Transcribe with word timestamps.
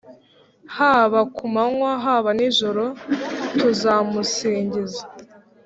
Haba 0.77 1.19
kumanywa 1.35 1.91
haba 2.03 2.29
nijoro 2.37 2.83
tuzamusingiza 3.59 5.03